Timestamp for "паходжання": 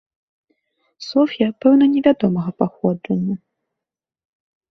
2.63-3.35